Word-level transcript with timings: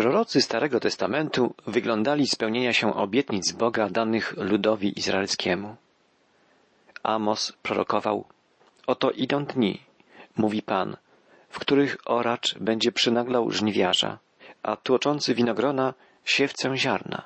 Prorocy 0.00 0.40
Starego 0.40 0.80
Testamentu 0.80 1.54
wyglądali 1.66 2.26
spełnienia 2.26 2.72
się 2.72 2.94
obietnic 2.94 3.52
Boga 3.52 3.90
danych 3.90 4.34
ludowi 4.36 4.98
izraelskiemu. 4.98 5.76
Amos 7.02 7.52
prorokował, 7.62 8.24
oto 8.86 9.10
idą 9.10 9.44
dni, 9.44 9.80
mówi 10.36 10.62
Pan, 10.62 10.96
w 11.48 11.58
których 11.58 11.96
oracz 12.04 12.58
będzie 12.58 12.92
przynaglał 12.92 13.50
żniwiarza, 13.50 14.18
a 14.62 14.76
tłoczący 14.76 15.34
winogrona 15.34 15.94
siewcę 16.24 16.76
ziarna. 16.76 17.22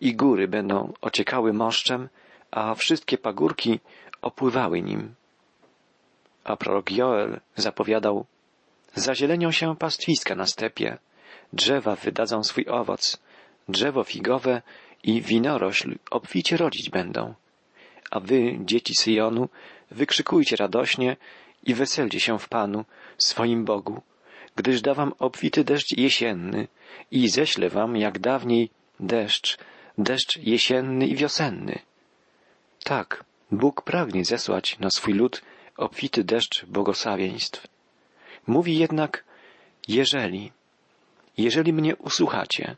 I 0.00 0.14
góry 0.14 0.48
będą 0.48 0.92
ociekały 1.00 1.52
moszczem, 1.52 2.08
a 2.50 2.74
wszystkie 2.74 3.18
pagórki 3.18 3.80
opływały 4.22 4.82
nim. 4.82 5.14
A 6.44 6.56
prorok 6.56 6.90
Joel 6.90 7.40
zapowiadał, 7.56 8.26
zazielenią 8.94 9.50
się 9.50 9.76
pastwiska 9.76 10.34
na 10.34 10.46
stepie, 10.46 10.98
drzewa 11.52 11.96
wydadzą 11.96 12.44
swój 12.44 12.66
owoc, 12.68 13.18
drzewo 13.68 14.04
figowe 14.04 14.62
i 15.02 15.22
winorośl 15.22 15.98
obficie 16.10 16.56
rodzić 16.56 16.90
będą. 16.90 17.34
A 18.10 18.20
wy, 18.20 18.58
dzieci 18.60 18.94
Syjonu, 18.94 19.48
wykrzykujcie 19.90 20.56
radośnie 20.56 21.16
i 21.62 21.74
weselcie 21.74 22.20
się 22.20 22.38
w 22.38 22.48
Panu, 22.48 22.84
swoim 23.18 23.64
Bogu, 23.64 24.02
gdyż 24.56 24.80
da 24.80 24.94
wam 24.94 25.12
obfity 25.18 25.64
deszcz 25.64 25.96
jesienny 25.96 26.68
i 27.10 27.28
ześlę 27.28 27.68
wam 27.68 27.96
jak 27.96 28.18
dawniej 28.18 28.70
deszcz, 29.00 29.58
deszcz 29.98 30.36
jesienny 30.36 31.06
i 31.06 31.16
wiosenny. 31.16 31.78
Tak, 32.84 33.24
Bóg 33.52 33.82
pragnie 33.82 34.24
zesłać 34.24 34.78
na 34.78 34.90
swój 34.90 35.14
lud 35.14 35.42
obfity 35.76 36.24
deszcz 36.24 36.64
błogosławieństw. 36.64 37.66
Mówi 38.46 38.78
jednak, 38.78 39.24
jeżeli, 39.88 40.52
jeżeli 41.38 41.72
mnie 41.72 41.96
usłuchacie, 41.96 42.76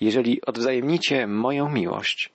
jeżeli 0.00 0.42
odwzajemnicie 0.42 1.26
moją 1.26 1.68
miłość, 1.68 2.30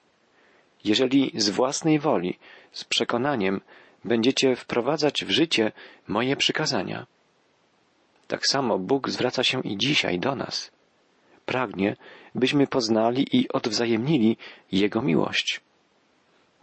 jeżeli 0.83 1.31
z 1.35 1.49
własnej 1.49 1.99
woli, 1.99 2.39
z 2.71 2.83
przekonaniem 2.83 3.61
będziecie 4.05 4.55
wprowadzać 4.55 5.25
w 5.25 5.30
życie 5.30 5.71
moje 6.08 6.35
przykazania. 6.35 7.08
Tak 8.27 8.47
samo 8.47 8.80
Bóg 8.80 9.09
zwraca 9.09 9.43
się 9.43 9.61
i 9.61 9.77
dzisiaj 9.77 10.19
do 10.19 10.35
nas. 10.35 10.71
Pragnie, 11.45 11.95
byśmy 12.36 12.67
poznali 12.67 13.38
i 13.38 13.49
odwzajemnili 13.49 14.38
Jego 14.71 15.02
miłość. 15.02 15.61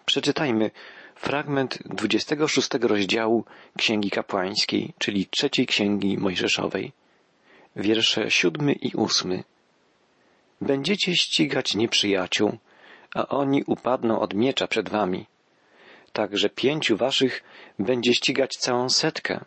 Przeczytajmy 0.07 0.71
fragment 1.15 1.79
26 1.85 2.69
rozdziału 2.81 3.45
Księgi 3.79 4.11
Kapłańskiej, 4.11 4.93
czyli 4.99 5.27
trzeciej 5.27 5.67
Księgi 5.67 6.19
Mojżeszowej, 6.19 6.93
wiersze 7.81 8.31
siódmy 8.31 8.73
i 8.73 8.95
ósmy. 8.95 9.45
Będziecie 10.61 11.17
ścigać 11.17 11.75
nieprzyjaciół, 11.75 12.59
a 13.15 13.29
oni 13.29 13.65
upadną 13.67 14.21
od 14.21 14.35
miecza 14.35 14.67
przed 14.67 14.89
wami. 14.89 15.27
Także 16.13 16.49
pięciu 16.49 16.97
waszych 16.97 17.43
będzie 17.79 18.15
ścigać 18.15 18.51
całą 18.51 18.89
setkę, 18.89 19.45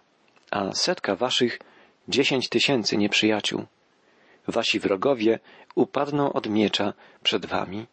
a 0.52 0.72
setka 0.72 1.16
waszych 1.16 1.60
dziesięć 2.08 2.50
tysięcy 2.50 2.98
nieprzyjaciół. 2.98 3.66
Wasi 4.48 4.80
wrogowie 4.80 5.40
upadną 5.76 6.34
od 6.34 6.50
miecza 6.50 6.94
przed 7.24 7.46
wami. 7.46 7.88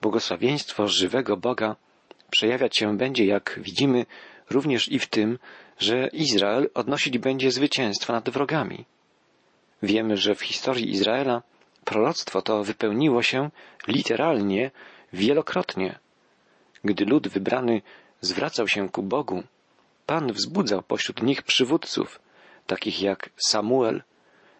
Błogosławieństwo 0.00 0.88
żywego 0.88 1.36
Boga 1.36 1.76
przejawiać 2.30 2.76
się 2.76 2.96
będzie, 2.96 3.26
jak 3.26 3.60
widzimy, 3.62 4.06
również 4.50 4.88
i 4.88 4.98
w 4.98 5.06
tym, 5.06 5.38
że 5.78 6.08
Izrael 6.12 6.70
odnosić 6.74 7.18
będzie 7.18 7.50
zwycięstwo 7.50 8.12
nad 8.12 8.30
wrogami. 8.30 8.84
Wiemy, 9.82 10.16
że 10.16 10.34
w 10.34 10.42
historii 10.42 10.90
Izraela 10.90 11.42
proroctwo 11.84 12.42
to 12.42 12.64
wypełniło 12.64 13.22
się 13.22 13.50
literalnie 13.86 14.70
wielokrotnie. 15.12 15.98
Gdy 16.84 17.04
lud 17.04 17.28
wybrany 17.28 17.82
zwracał 18.20 18.68
się 18.68 18.88
ku 18.88 19.02
Bogu, 19.02 19.42
Pan 20.06 20.32
wzbudzał 20.32 20.82
pośród 20.82 21.22
nich 21.22 21.42
przywódców, 21.42 22.20
takich 22.66 23.02
jak 23.02 23.30
Samuel, 23.36 24.02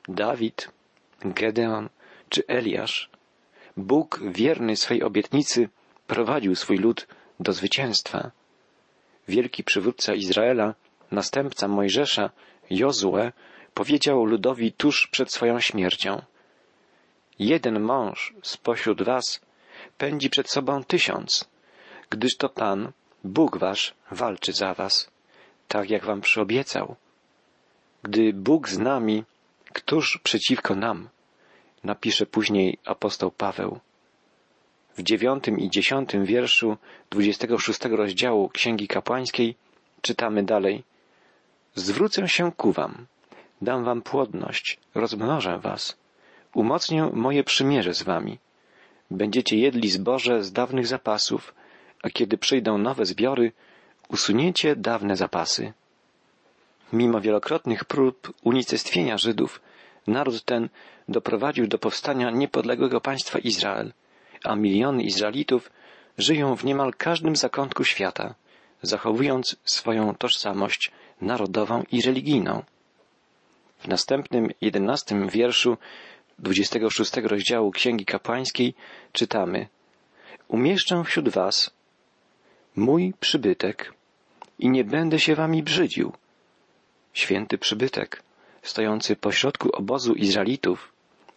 Dawid, 0.09 0.69
Gedeon 1.21 1.89
czy 2.29 2.47
Eliasz. 2.47 3.11
Bóg, 3.77 4.21
wierny 4.25 4.77
swej 4.77 5.03
obietnicy, 5.03 5.69
prowadził 6.06 6.55
swój 6.55 6.79
lud 6.79 7.06
do 7.41 7.53
zwycięstwa. 7.53 8.31
Wielki 9.29 9.65
przywódca 9.65 10.15
Izraela, 10.15 10.75
następca 11.11 11.69
Mojżesza, 11.69 12.31
Jozue, 12.71 13.33
powiedział 13.78 14.25
ludowi 14.25 14.72
tuż 14.72 15.06
przed 15.06 15.33
swoją 15.33 15.61
śmiercią. 15.61 16.22
Jeden 17.39 17.81
mąż 17.81 18.34
spośród 18.43 19.03
was 19.03 19.41
pędzi 19.99 20.31
przed 20.31 20.50
sobą 20.50 20.84
tysiąc, 20.84 21.49
gdyż 22.11 22.37
to 22.37 22.49
Pan, 22.49 22.93
Bóg 23.25 23.59
wasz, 23.59 23.94
walczy 24.11 24.53
za 24.53 24.75
was, 24.75 25.11
tak 25.69 25.91
jak 25.91 26.05
wam 26.05 26.21
przyobiecał. 26.21 26.97
Gdy 28.03 28.33
Bóg 28.33 28.69
z 28.69 28.78
nami, 28.78 29.25
któż 29.72 30.19
przeciwko 30.22 30.75
nam? 30.75 31.09
Napisze 31.84 32.27
później 32.27 32.78
apostoł 32.84 33.31
Paweł. 33.31 33.81
W 34.97 35.03
dziewiątym 35.03 35.59
i 35.59 35.71
dziesiątym 35.71 36.25
wierszu 36.25 36.77
dwudziestego 37.11 37.59
szóstego 37.59 37.97
rozdziału 37.97 38.49
Księgi 38.49 38.88
Kapłańskiej 38.88 39.56
czytamy 40.03 40.43
dalej. 40.43 40.84
Zwrócę 41.75 42.28
się 42.28 42.53
ku 42.53 42.72
wam, 42.72 43.06
dam 43.63 43.85
wam 43.85 44.03
płodność, 44.03 44.79
rozmnożę 44.95 45.59
was, 45.59 45.97
umocnię 46.55 47.11
moje 47.13 47.45
przymierze 47.45 47.95
z 47.95 48.03
wami. 48.03 48.39
Będziecie 49.11 49.57
jedli 49.59 49.89
zboże 49.89 50.45
z 50.45 50.53
dawnych 50.53 50.87
zapasów, 50.87 51.55
a 52.03 52.11
kiedy 52.11 52.39
przyjdą 52.39 52.79
nowe 52.79 53.07
zbiory, 53.07 53.53
usuniecie 54.09 54.77
dawne 54.77 55.17
zapasy. 55.17 55.73
Mimo 56.93 57.21
wielokrotnych 57.21 57.85
prób 57.85 58.33
unicestwienia 58.43 59.19
Żydów, 59.19 59.61
naród 60.07 60.45
ten 60.45 60.69
doprowadził 61.09 61.67
do 61.67 61.79
powstania 61.79 62.31
niepodległego 62.31 63.01
państwa 63.01 63.39
Izrael, 63.39 63.93
a 64.45 64.57
miliony 64.57 65.03
Izraelitów 65.03 65.71
żyją 66.19 66.57
w 66.57 66.65
niemal 66.65 66.95
każdym 66.95 67.37
zakątku 67.37 67.85
świata, 67.85 68.35
zachowując 68.83 69.57
swoją 69.65 70.15
tożsamość 70.15 70.91
narodową 71.21 71.85
i 71.93 72.03
religijną. 72.03 72.63
W 73.78 73.89
następnym 73.89 74.50
jedenastym 74.61 75.28
wierszu 75.28 75.77
26 76.39 77.16
rozdziału 77.16 77.71
Księgi 77.71 78.05
Kapłańskiej 78.05 78.75
czytamy 79.12 79.69
Umieszczę 80.49 81.05
wśród 81.05 81.28
was 81.28 81.71
mój 82.77 83.15
przybytek 83.21 83.93
i 84.59 84.71
nie 84.71 84.84
będę 84.84 85.19
się 85.19 85.34
wami 85.34 85.62
brzydził. 85.62 86.12
Święty 87.12 87.59
przybytek, 87.59 88.22
stojący 88.62 89.17
pośrodku 89.17 89.77
obozu 89.77 90.15
Izraelitów, 90.15 90.93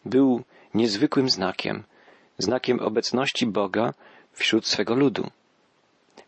był 0.06 0.44
niezwykłym 0.74 1.30
znakiem, 1.30 1.84
znakiem 2.38 2.80
obecności 2.80 3.46
Boga 3.48 3.94
wśród 4.34 4.68
swego 4.68 4.96
ludu. 4.96 5.30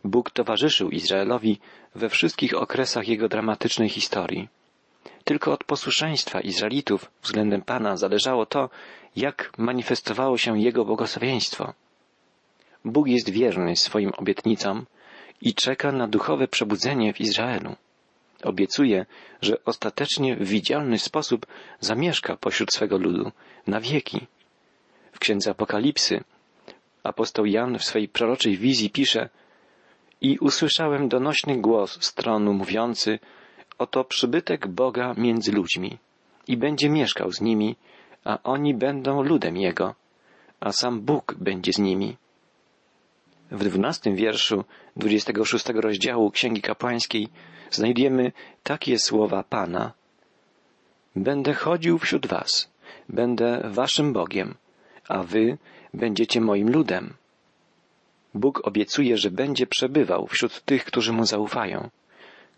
Bóg 0.04 0.30
towarzyszył 0.30 0.90
Izraelowi 0.90 1.58
we 1.94 2.08
wszystkich 2.08 2.54
okresach 2.54 3.08
jego 3.08 3.28
dramatycznej 3.28 3.88
historii. 3.88 4.48
Tylko 5.24 5.52
od 5.52 5.64
posłuszeństwa 5.64 6.40
Izraelitów 6.40 7.10
względem 7.22 7.62
Pana 7.62 7.96
zależało 7.96 8.46
to, 8.46 8.70
jak 9.16 9.52
manifestowało 9.58 10.38
się 10.38 10.60
Jego 10.60 10.84
błogosławieństwo. 10.84 11.74
Bóg 12.84 13.08
jest 13.08 13.30
wierny 13.30 13.76
swoim 13.76 14.12
obietnicom 14.16 14.86
i 15.40 15.54
czeka 15.54 15.92
na 15.92 16.08
duchowe 16.08 16.48
przebudzenie 16.48 17.12
w 17.12 17.20
Izraelu. 17.20 17.76
Obiecuje, 18.42 19.06
że 19.42 19.64
ostatecznie 19.64 20.36
w 20.36 20.48
widzialny 20.48 20.98
sposób 20.98 21.46
zamieszka 21.80 22.36
pośród 22.36 22.72
swego 22.72 22.98
ludu 22.98 23.32
na 23.66 23.80
wieki. 23.80 24.26
W 25.12 25.18
księdze 25.18 25.50
Apokalipsy 25.50 26.24
apostoł 27.02 27.46
Jan 27.46 27.78
w 27.78 27.84
swej 27.84 28.08
proroczej 28.08 28.56
wizji 28.56 28.90
pisze 28.90 29.28
i 30.20 30.38
usłyszałem 30.38 31.08
donośny 31.08 31.56
głos 31.56 32.04
z 32.04 32.14
tronu 32.14 32.52
mówiący 32.52 33.18
oto 33.78 34.04
przybytek 34.04 34.68
Boga 34.68 35.14
między 35.16 35.52
ludźmi 35.52 35.98
i 36.48 36.56
będzie 36.56 36.90
mieszkał 36.90 37.32
z 37.32 37.40
nimi, 37.40 37.76
a 38.24 38.38
oni 38.42 38.74
będą 38.74 39.22
ludem 39.22 39.56
Jego, 39.56 39.94
a 40.60 40.72
sam 40.72 41.00
Bóg 41.00 41.34
będzie 41.38 41.72
z 41.72 41.78
nimi. 41.78 42.16
W 43.50 43.64
dwunastym 43.64 44.16
wierszu 44.16 44.64
dwudziestego 44.96 45.44
szóstego 45.44 45.80
rozdziału 45.80 46.30
Księgi 46.30 46.62
Kapłańskiej 46.62 47.28
znajdziemy 47.70 48.32
takie 48.62 48.98
słowa 48.98 49.42
Pana. 49.42 49.92
Będę 51.16 51.54
chodził 51.54 51.98
wśród 51.98 52.26
was, 52.26 52.70
będę 53.08 53.70
waszym 53.70 54.12
Bogiem, 54.12 54.54
a 55.08 55.22
wy 55.22 55.58
będziecie 55.94 56.40
moim 56.40 56.70
ludem. 56.70 57.14
Bóg 58.34 58.66
obiecuje, 58.66 59.16
że 59.16 59.30
będzie 59.30 59.66
przebywał 59.66 60.26
wśród 60.26 60.64
tych, 60.64 60.84
którzy 60.84 61.12
mu 61.12 61.24
zaufają, 61.24 61.90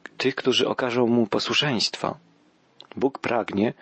tych, 0.09 0.35
którzy 0.35 0.69
okażą 0.69 1.07
mu 1.07 1.27
posłuszeństwo. 1.27 2.17
Bóg 2.97 3.19
pragnie, 3.19 3.75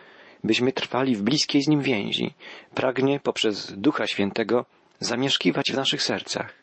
byśmy 0.45 0.73
trwali 0.73 1.17
w 1.17 1.23
bliskiej 1.23 1.63
z 1.63 1.69
Nim 1.69 1.81
więzi. 1.81 2.35
Pragnie 2.75 3.21
poprzez 3.21 3.73
Ducha 3.73 4.07
Świętego 4.07 4.65
zamieszkiwać 5.01 5.73
w 5.73 5.77
naszych 5.77 6.03
sercach. 6.03 6.55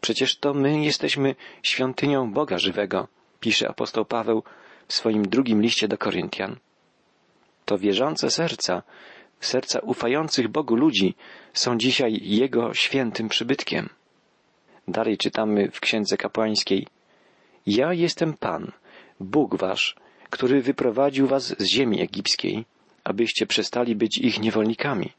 Przecież 0.00 0.38
to 0.38 0.54
my 0.54 0.84
jesteśmy 0.84 1.34
świątynią 1.62 2.32
Boga 2.32 2.58
żywego, 2.58 3.08
pisze 3.40 3.68
apostoł 3.68 4.04
Paweł 4.04 4.42
w 4.88 4.92
swoim 4.92 5.28
drugim 5.28 5.62
liście 5.62 5.88
do 5.88 5.98
Koryntian. 5.98 6.56
To 7.64 7.78
wierzące 7.78 8.30
serca, 8.30 8.82
serca 9.40 9.78
ufających 9.78 10.48
Bogu 10.48 10.76
ludzi 10.76 11.14
są 11.52 11.78
dzisiaj 11.78 12.20
Jego 12.22 12.74
świętym 12.74 13.28
przybytkiem. 13.28 13.88
Dalej 14.88 15.18
czytamy 15.18 15.70
w 15.70 15.80
Księdze 15.80 16.16
Kapłańskiej 16.16 16.86
Ja 17.66 17.92
jestem 17.92 18.34
Pan, 18.34 18.72
Bóg 19.20 19.56
wasz, 19.56 19.96
który 20.30 20.62
wyprowadził 20.62 21.26
was 21.26 21.54
z 21.58 21.64
ziemi 21.64 22.00
egipskiej, 22.00 22.64
abyście 23.04 23.46
przestali 23.46 23.96
być 23.96 24.18
ich 24.18 24.40
niewolnikami. 24.40 25.10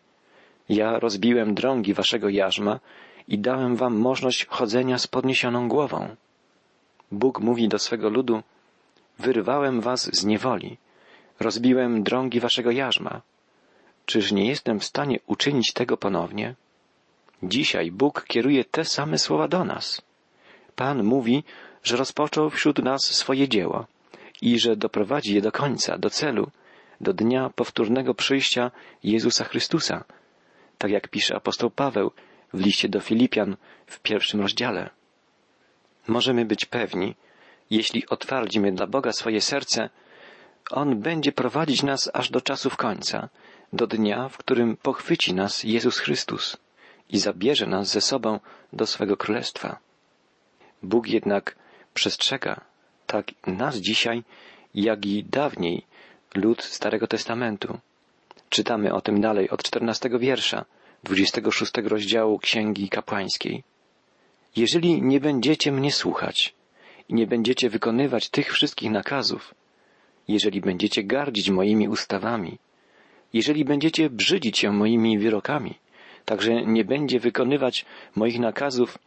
Ja 0.70 1.00
rozbiłem 1.00 1.56
drągi 1.56 1.94
waszego 1.94 2.30
jarzma 2.30 2.80
i 3.28 3.40
dałem 3.40 3.76
wam 3.76 3.96
możność 3.98 4.46
chodzenia 4.46 4.98
z 4.98 5.08
podniesioną 5.08 5.68
głową. 5.68 6.16
Bóg 7.12 7.40
mówi 7.40 7.68
do 7.68 7.80
swego 7.80 8.10
ludu, 8.10 8.44
wyrwałem 9.20 9.82
was 9.82 10.10
z 10.20 10.26
niewoli, 10.26 10.78
rozbiłem 11.40 12.04
drągi 12.04 12.40
waszego 12.40 12.72
jarzma. 12.72 13.22
Czyż 14.06 14.32
nie 14.32 14.48
jestem 14.48 14.80
w 14.80 14.86
stanie 14.86 15.20
uczynić 15.28 15.74
tego 15.74 15.98
ponownie? 15.98 16.56
Dzisiaj 17.44 17.92
Bóg 17.92 18.26
kieruje 18.28 18.66
te 18.66 18.86
same 18.86 19.18
słowa 19.18 19.48
do 19.48 19.64
nas. 19.64 20.02
Pan 20.76 21.04
mówi, 21.04 21.44
że 21.86 21.98
rozpoczął 21.98 22.50
wśród 22.50 22.78
nas 22.80 23.02
swoje 23.02 23.50
dzieło 23.50 23.86
i 24.42 24.60
że 24.60 24.76
doprowadzi 24.76 25.36
je 25.36 25.42
do 25.42 25.52
końca, 25.52 25.98
do 25.98 26.10
celu, 26.10 26.52
do 27.02 27.14
dnia 27.14 27.50
powtórnego 27.56 28.14
przyjścia 28.14 28.72
Jezusa 29.04 29.44
Chrystusa, 29.44 30.04
tak 30.78 30.92
jak 30.92 31.08
pisze 31.08 31.36
apostoł 31.36 31.70
Paweł 31.70 32.12
w 32.54 32.60
liście 32.60 32.90
do 32.90 33.00
Filipian 33.00 33.58
w 33.86 34.00
pierwszym 34.00 34.42
rozdziale. 34.42 34.90
Możemy 36.08 36.46
być 36.46 36.66
pewni, 36.66 37.16
jeśli 37.70 38.08
otwardzimy 38.08 38.72
dla 38.72 38.88
Boga 38.88 39.12
swoje 39.12 39.42
serce, 39.42 39.90
On 40.72 41.00
będzie 41.00 41.32
prowadzić 41.32 41.84
nas 41.84 42.10
aż 42.14 42.30
do 42.30 42.42
czasów 42.42 42.78
końca, 42.78 43.30
do 43.74 43.88
dnia, 43.88 44.30
w 44.30 44.38
którym 44.38 44.78
pochwyci 44.78 45.34
nas 45.34 45.64
Jezus 45.64 45.98
Chrystus 45.98 46.58
i 47.10 47.20
zabierze 47.20 47.68
nas 47.68 47.88
ze 47.88 48.02
sobą 48.02 48.40
do 48.74 48.88
swego 48.88 49.18
królestwa. 49.18 49.80
Bóg 50.84 51.08
jednak 51.08 51.56
przestrzega 51.96 52.62
tak 53.08 53.26
nas 53.48 53.76
dzisiaj, 53.76 54.24
jak 54.76 55.06
i 55.06 55.24
dawniej 55.24 55.86
lud 56.36 56.64
Starego 56.64 57.08
Testamentu. 57.08 57.80
Czytamy 58.50 58.94
o 58.94 59.02
tym 59.02 59.22
dalej 59.22 59.50
od 59.50 59.64
czternastego 59.64 60.20
wiersza, 60.20 60.66
dwudziestego 61.04 61.52
szóstego 61.52 61.90
rozdziału 61.90 62.40
Księgi 62.40 62.90
Kapłańskiej. 62.90 63.64
Jeżeli 64.56 65.02
nie 65.02 65.20
będziecie 65.20 65.72
mnie 65.72 65.92
słuchać 65.92 66.54
i 67.10 67.14
nie 67.14 67.28
będziecie 67.28 67.70
wykonywać 67.70 68.30
tych 68.30 68.54
wszystkich 68.54 68.92
nakazów, 68.92 69.54
jeżeli 70.28 70.62
będziecie 70.62 71.04
gardzić 71.04 71.50
moimi 71.50 71.88
ustawami, 71.88 72.58
jeżeli 73.34 73.66
będziecie 73.66 74.10
brzydzić 74.10 74.58
się 74.58 74.72
moimi 74.72 75.20
wyrokami, 75.20 75.74
także 76.26 76.66
nie 76.66 76.86
będzie 76.86 77.20
wykonywać 77.20 77.86
moich 78.16 78.40
nakazów 78.40 78.98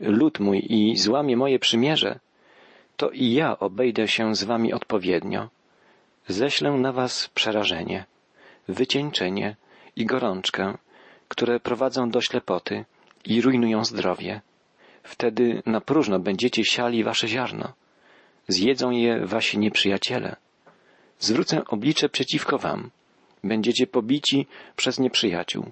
lud 0.00 0.40
mój 0.40 0.66
i 0.68 0.96
złamie 0.96 1.36
moje 1.36 1.58
przymierze, 1.58 2.20
to 2.96 3.10
i 3.10 3.32
ja 3.32 3.58
obejdę 3.58 4.08
się 4.08 4.34
z 4.34 4.44
wami 4.44 4.72
odpowiednio. 4.72 5.48
Ześlę 6.28 6.70
na 6.70 6.92
was 6.92 7.28
przerażenie, 7.34 8.04
wycieńczenie 8.68 9.56
i 9.96 10.06
gorączkę, 10.06 10.78
które 11.28 11.60
prowadzą 11.60 12.10
do 12.10 12.20
ślepoty 12.20 12.84
i 13.24 13.40
rujnują 13.40 13.84
zdrowie. 13.84 14.40
Wtedy 15.02 15.62
na 15.66 15.80
próżno 15.80 16.18
będziecie 16.18 16.64
siali 16.64 17.04
wasze 17.04 17.28
ziarno. 17.28 17.72
Zjedzą 18.48 18.90
je 18.90 19.26
wasi 19.26 19.58
nieprzyjaciele. 19.58 20.36
Zwrócę 21.18 21.64
oblicze 21.64 22.08
przeciwko 22.08 22.58
wam. 22.58 22.90
Będziecie 23.44 23.86
pobici 23.86 24.46
przez 24.76 24.98
nieprzyjaciół. 24.98 25.70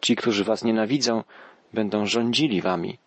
Ci, 0.00 0.16
którzy 0.16 0.44
was 0.44 0.64
nienawidzą, 0.64 1.24
będą 1.72 2.06
rządzili 2.06 2.60
wami 2.60 2.98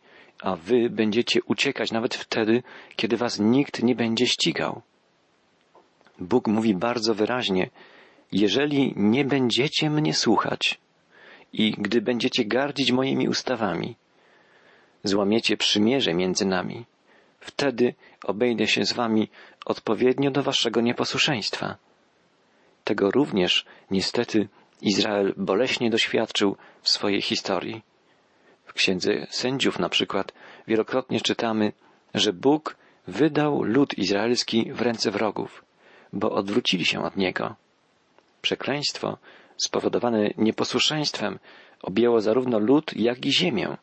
a 0.42 0.56
wy 0.56 0.90
będziecie 0.90 1.44
uciekać 1.44 1.92
nawet 1.92 2.16
wtedy, 2.16 2.64
kiedy 2.96 3.18
was 3.18 3.40
nikt 3.40 3.84
nie 3.84 3.96
będzie 3.96 4.28
ścigał. 4.28 4.82
Bóg 6.20 6.48
mówi 6.48 6.76
bardzo 6.76 7.16
wyraźnie, 7.16 7.70
jeżeli 8.32 8.94
nie 8.96 9.26
będziecie 9.26 9.90
mnie 9.90 10.14
słuchać 10.14 10.80
i 11.54 11.72
gdy 11.72 12.02
będziecie 12.02 12.46
gardzić 12.46 12.92
moimi 12.92 13.28
ustawami, 13.30 13.96
złamiecie 15.04 15.58
przymierze 15.58 16.14
między 16.14 16.46
nami, 16.46 16.86
wtedy 17.40 17.94
obejdę 18.24 18.68
się 18.68 18.86
z 18.86 18.94
wami 18.94 19.30
odpowiednio 19.66 20.32
do 20.32 20.44
waszego 20.44 20.82
nieposłuszeństwa. 20.82 21.78
Tego 22.84 23.12
również, 23.12 23.66
niestety, 23.92 24.48
Izrael 24.82 25.34
boleśnie 25.38 25.90
doświadczył 25.90 26.56
w 26.82 26.90
swojej 26.90 27.22
historii. 27.22 27.82
W 28.72 28.74
księdze 28.74 29.28
sędziów 29.30 29.80
na 29.80 29.90
przykład 29.90 30.34
wielokrotnie 30.68 31.22
czytamy, 31.22 31.74
że 32.14 32.34
Bóg 32.34 32.76
wydał 33.08 33.64
lud 33.64 33.98
izraelski 33.98 34.72
w 34.74 34.82
ręce 34.82 35.12
wrogów, 35.12 35.66
bo 36.14 36.32
odwrócili 36.32 36.86
się 36.86 37.04
od 37.04 37.18
niego. 37.18 37.56
Przekleństwo 38.42 39.18
spowodowane 39.58 40.30
nieposłuszeństwem 40.38 41.40
objęło 41.82 42.22
zarówno 42.22 42.60
lud, 42.60 42.94
jak 42.96 43.26
i 43.26 43.32
ziemię. 43.34 43.78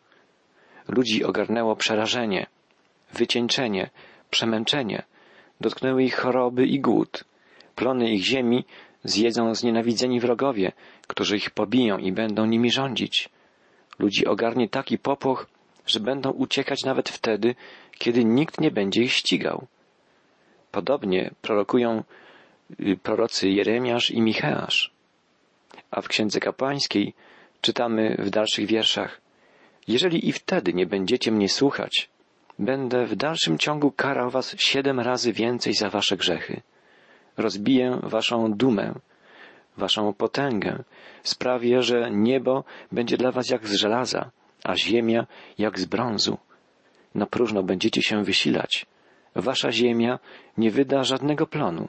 Ludzi 0.89 1.25
ogarnęło 1.25 1.77
przerażenie, 1.77 2.47
wycieńczenie, 3.13 3.91
przemęczenie, 4.31 5.03
dotknęły 5.61 6.05
ich 6.05 6.17
choroby 6.17 6.67
i 6.67 6.81
głód. 6.81 7.25
Plony 7.75 8.11
ich 8.11 8.25
ziemi 8.25 8.65
zjedzą 9.05 9.55
znienawidzeni 9.55 10.21
wrogowie, 10.21 10.73
którzy 11.07 11.37
ich 11.37 11.51
pobiją 11.51 11.99
i 11.99 12.13
będą 12.13 12.47
nimi 12.47 12.71
rządzić. 12.71 13.29
Ludzi 13.99 14.27
ogarnie 14.27 14.69
taki 14.69 14.99
popłoch, 14.99 15.47
że 15.87 16.01
będą 16.01 16.31
uciekać 16.31 16.85
nawet 16.85 17.09
wtedy, 17.09 17.55
kiedy 17.99 18.25
nikt 18.25 18.61
nie 18.61 18.71
będzie 18.71 19.03
ich 19.03 19.13
ścigał. 19.13 19.67
Podobnie 20.73 21.31
prorokują 21.43 22.03
y, 22.81 22.97
prorocy 22.97 23.49
Jeremiasz 23.49 24.11
i 24.11 24.21
Micheasz. 24.21 24.91
A 25.91 26.01
w 26.01 26.09
Księdze 26.09 26.41
Kapłańskiej 26.41 27.15
czytamy 27.61 28.17
w 28.19 28.31
dalszych 28.31 28.67
wierszach 28.67 29.21
Jeżeli 29.89 30.29
i 30.29 30.33
wtedy 30.33 30.75
nie 30.75 30.87
będziecie 30.87 31.33
mnie 31.33 31.49
słuchać, 31.49 32.09
będę 32.59 33.07
w 33.07 33.17
dalszym 33.17 33.59
ciągu 33.59 33.93
karał 33.93 34.31
was 34.31 34.57
siedem 34.59 35.01
razy 35.01 35.33
więcej 35.33 35.75
za 35.75 35.91
wasze 35.91 36.17
grzechy. 36.17 36.61
Rozbiję 37.37 37.99
waszą 38.03 38.53
dumę, 38.53 38.95
waszą 39.79 40.13
potęgę, 40.13 40.85
sprawię, 41.23 41.83
że 41.83 42.11
niebo 42.11 42.65
będzie 42.93 43.17
dla 43.17 43.33
was 43.33 43.51
jak 43.51 43.67
z 43.67 43.75
żelaza, 43.75 44.31
a 44.65 44.77
ziemia 44.77 45.27
jak 45.59 45.81
z 45.81 45.85
brązu. 45.85 46.39
Na 47.15 47.27
próżno 47.27 47.63
będziecie 47.63 48.03
się 48.03 48.25
wysilać. 48.25 48.87
Wasza 49.35 49.73
ziemia 49.73 50.19
nie 50.59 50.71
wyda 50.71 51.05
żadnego 51.05 51.47
plonu, 51.47 51.89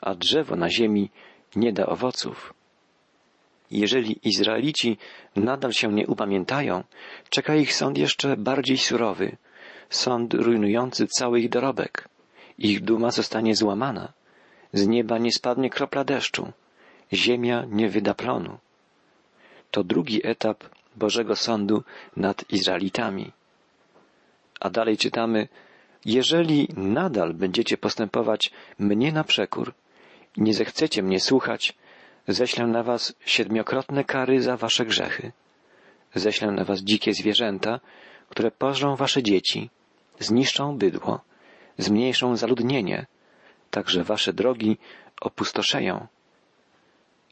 a 0.00 0.14
drzewo 0.14 0.56
na 0.56 0.70
ziemi 0.70 1.10
nie 1.56 1.72
da 1.72 1.86
owoców. 1.86 2.54
Jeżeli 3.70 4.28
Izraelici 4.28 4.98
nadal 5.36 5.72
się 5.72 5.92
nie 5.92 6.06
upamiętają, 6.06 6.84
czeka 7.30 7.54
ich 7.54 7.74
sąd 7.74 7.98
jeszcze 7.98 8.36
bardziej 8.36 8.78
surowy, 8.78 9.36
sąd 9.90 10.34
rujnujący 10.34 11.06
cały 11.06 11.40
ich 11.40 11.48
dorobek. 11.48 12.08
Ich 12.58 12.80
duma 12.80 13.10
zostanie 13.10 13.56
złamana. 13.56 14.12
Z 14.72 14.86
nieba 14.86 15.18
nie 15.18 15.32
spadnie 15.32 15.70
kropla 15.70 16.04
deszczu 16.04 16.52
ziemia 17.12 17.64
nie 17.68 17.88
wyda 17.88 18.14
plonu. 18.14 18.58
To 19.70 19.84
drugi 19.84 20.26
etap 20.26 20.64
Bożego 20.96 21.36
Sądu 21.36 21.82
nad 22.16 22.50
Izraelitami. 22.50 23.32
A 24.60 24.70
dalej 24.70 24.96
czytamy, 24.96 25.48
jeżeli 26.04 26.68
nadal 26.76 27.34
będziecie 27.34 27.76
postępować 27.76 28.50
mnie 28.78 29.12
na 29.12 29.24
przekór 29.24 29.74
nie 30.36 30.54
zechcecie 30.54 31.02
mnie 31.02 31.20
słuchać, 31.20 31.74
ześlę 32.28 32.66
na 32.66 32.82
was 32.82 33.14
siedmiokrotne 33.24 34.04
kary 34.04 34.42
za 34.42 34.56
wasze 34.56 34.86
grzechy. 34.86 35.32
Ześlę 36.14 36.50
na 36.50 36.64
was 36.64 36.80
dzikie 36.80 37.14
zwierzęta, 37.14 37.80
które 38.28 38.50
pożrą 38.50 38.96
wasze 38.96 39.22
dzieci, 39.22 39.70
zniszczą 40.18 40.78
bydło, 40.78 41.20
zmniejszą 41.78 42.36
zaludnienie, 42.36 43.06
także 43.70 44.04
wasze 44.04 44.32
drogi 44.32 44.78
opustoszeją. 45.20 46.06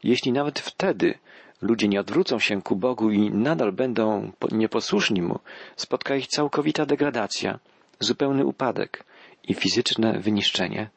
Jeśli 0.03 0.31
nawet 0.31 0.59
wtedy 0.59 1.17
ludzie 1.61 1.87
nie 1.87 1.99
odwrócą 1.99 2.39
się 2.39 2.61
ku 2.61 2.75
Bogu 2.75 3.11
i 3.11 3.31
nadal 3.31 3.71
będą 3.71 4.31
nieposłuszni 4.51 5.21
Mu, 5.21 5.39
spotka 5.75 6.15
ich 6.15 6.27
całkowita 6.27 6.85
degradacja, 6.85 7.59
zupełny 7.99 8.45
upadek 8.45 9.03
i 9.43 9.53
fizyczne 9.53 10.19
wyniszczenie. 10.19 10.89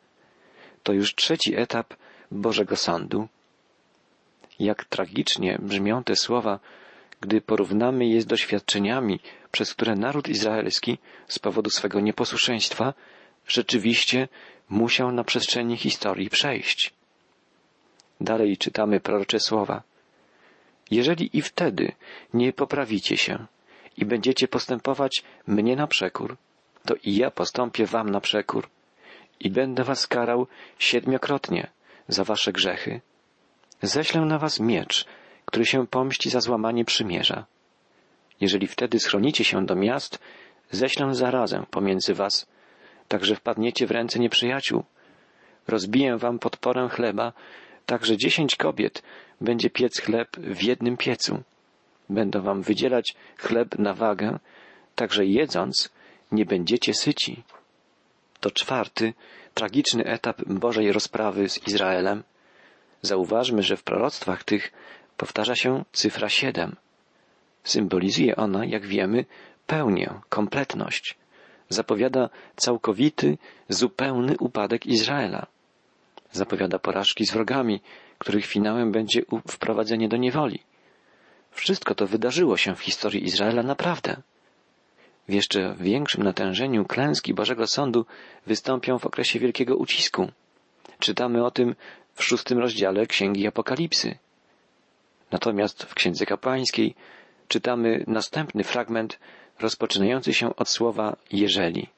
To 0.82 0.92
już 0.92 1.14
trzeci 1.14 1.56
etap 1.56 1.94
Bożego 2.30 2.76
Sądu. 2.76 3.28
Jak 4.58 4.84
tragicznie 4.84 5.58
brzmią 5.62 6.04
te 6.04 6.16
słowa, 6.16 6.60
gdy 7.20 7.40
porównamy 7.40 8.06
je 8.06 8.20
z 8.20 8.26
doświadczeniami, 8.26 9.20
przez 9.52 9.74
które 9.74 9.96
naród 9.96 10.28
izraelski 10.28 10.98
z 11.28 11.38
powodu 11.38 11.70
swego 11.70 12.00
nieposłuszeństwa 12.00 12.94
rzeczywiście 13.46 14.28
musiał 14.68 15.12
na 15.12 15.24
przestrzeni 15.24 15.76
historii 15.76 16.30
przejść. 16.30 16.92
Dalej 18.24 18.56
czytamy 18.56 19.00
prorocze 19.00 19.40
słowa. 19.40 19.82
Jeżeli 20.90 21.38
i 21.38 21.42
wtedy 21.42 21.92
nie 22.34 22.52
poprawicie 22.52 23.16
się 23.16 23.46
i 23.96 24.04
będziecie 24.04 24.48
postępować 24.48 25.22
mnie 25.46 25.76
na 25.76 25.86
przekór, 25.86 26.36
to 26.86 26.94
i 27.04 27.16
ja 27.16 27.30
postąpię 27.30 27.86
wam 27.86 28.10
na 28.10 28.20
przekór 28.20 28.68
i 29.40 29.50
będę 29.50 29.84
was 29.84 30.06
karał 30.06 30.46
siedmiokrotnie 30.78 31.70
za 32.08 32.24
wasze 32.24 32.52
grzechy. 32.52 33.00
Ześlę 33.82 34.20
na 34.20 34.38
was 34.38 34.60
miecz, 34.60 35.04
który 35.44 35.66
się 35.66 35.86
pomści 35.86 36.30
za 36.30 36.40
złamanie 36.40 36.84
przymierza. 36.84 37.46
Jeżeli 38.40 38.66
wtedy 38.66 39.00
schronicie 39.00 39.44
się 39.44 39.66
do 39.66 39.74
miast, 39.74 40.18
ześlę 40.70 41.14
zarazę 41.14 41.66
pomiędzy 41.70 42.14
was, 42.14 42.46
tak 43.08 43.24
że 43.24 43.36
wpadniecie 43.36 43.86
w 43.86 43.90
ręce 43.90 44.18
nieprzyjaciół. 44.18 44.84
Rozbiję 45.68 46.16
wam 46.16 46.38
podporę 46.38 46.88
chleba, 46.88 47.32
tak 47.86 48.06
że 48.06 48.16
dziesięć 48.16 48.56
kobiet 48.56 49.02
będzie 49.40 49.70
piec 49.70 50.00
chleb 50.00 50.36
w 50.36 50.62
jednym 50.62 50.96
piecu. 50.96 51.42
Będą 52.08 52.42
wam 52.42 52.62
wydzielać 52.62 53.14
chleb 53.38 53.78
na 53.78 53.94
wagę, 53.94 54.38
tak 54.94 55.12
że 55.12 55.26
jedząc 55.26 55.90
nie 56.32 56.44
będziecie 56.44 56.94
syci. 56.94 57.42
To 58.40 58.50
czwarty, 58.50 59.12
tragiczny 59.54 60.04
etap 60.04 60.42
Bożej 60.46 60.92
rozprawy 60.92 61.48
z 61.48 61.68
Izraelem. 61.68 62.22
Zauważmy, 63.02 63.62
że 63.62 63.76
w 63.76 63.82
proroctwach 63.82 64.44
tych 64.44 64.72
powtarza 65.16 65.54
się 65.54 65.84
cyfra 65.92 66.28
siedem. 66.28 66.76
Symbolizuje 67.64 68.36
ona, 68.36 68.64
jak 68.64 68.86
wiemy, 68.86 69.24
pełnię, 69.66 70.14
kompletność. 70.28 71.16
Zapowiada 71.68 72.28
całkowity, 72.56 73.38
zupełny 73.68 74.36
upadek 74.38 74.86
Izraela. 74.86 75.46
Zapowiada 76.34 76.78
porażki 76.78 77.26
z 77.26 77.30
wrogami, 77.30 77.80
których 78.18 78.46
finałem 78.46 78.92
będzie 78.92 79.22
wprowadzenie 79.48 80.08
do 80.08 80.16
niewoli. 80.16 80.58
Wszystko 81.50 81.94
to 81.94 82.06
wydarzyło 82.06 82.56
się 82.56 82.74
w 82.74 82.80
historii 82.80 83.24
Izraela 83.24 83.62
naprawdę. 83.62 84.16
W 85.28 85.32
jeszcze 85.32 85.74
większym 85.80 86.22
natężeniu 86.22 86.84
klęski 86.84 87.34
Bożego 87.34 87.66
Sądu 87.66 88.06
wystąpią 88.46 88.98
w 88.98 89.06
okresie 89.06 89.38
wielkiego 89.38 89.76
ucisku. 89.76 90.28
Czytamy 90.98 91.44
o 91.44 91.50
tym 91.50 91.74
w 92.14 92.24
szóstym 92.24 92.58
rozdziale 92.58 93.06
Księgi 93.06 93.46
Apokalipsy. 93.46 94.18
Natomiast 95.30 95.82
w 95.82 95.94
Księdze 95.94 96.26
Kapłańskiej 96.26 96.94
czytamy 97.48 98.04
następny 98.06 98.64
fragment 98.64 99.18
rozpoczynający 99.60 100.34
się 100.34 100.56
od 100.56 100.68
słowa 100.68 101.16
jeżeli. 101.32 101.88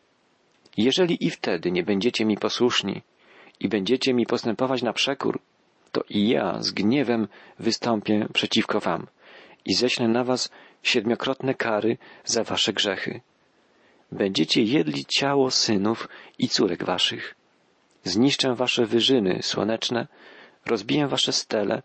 Jeżeli 0.76 1.26
i 1.26 1.30
wtedy 1.30 1.72
nie 1.72 1.82
będziecie 1.82 2.24
mi 2.24 2.36
posłuszni 2.36 3.02
i 3.60 3.68
będziecie 3.68 4.14
mi 4.14 4.26
postępować 4.26 4.82
na 4.82 4.92
przekór, 4.92 5.40
to 5.92 6.04
i 6.10 6.28
ja 6.28 6.62
z 6.62 6.70
gniewem 6.70 7.28
wystąpię 7.58 8.26
przeciwko 8.32 8.80
wam 8.80 9.06
i 9.64 9.74
ześlę 9.74 10.08
na 10.08 10.24
was 10.24 10.50
siedmiokrotne 10.82 11.54
kary 11.54 11.98
za 12.24 12.44
wasze 12.44 12.72
grzechy. 12.72 13.20
Będziecie 14.12 14.62
jedli 14.62 15.04
ciało 15.04 15.50
synów 15.50 16.08
i 16.38 16.48
córek 16.48 16.84
waszych. 16.84 17.34
Zniszczę 18.04 18.54
wasze 18.54 18.86
wyżyny 18.86 19.38
słoneczne, 19.42 20.06
rozbiję 20.66 21.06
wasze 21.08 21.32
stele, 21.32 21.82